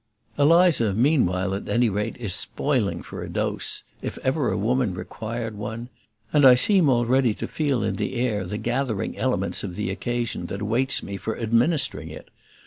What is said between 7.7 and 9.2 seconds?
in the air the gathering